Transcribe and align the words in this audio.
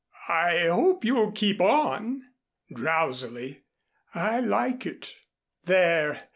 "I 0.29 0.65
hope 0.67 1.05
you'll 1.05 1.31
keep 1.31 1.61
on," 1.61 2.23
drowsily. 2.73 3.61
"I 4.15 4.39
like 4.39 4.87
it." 4.87 5.13
"There! 5.65 6.23